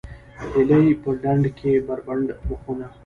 [0.53, 2.87] هیلۍ په ډنډ کې بربنډ مخونه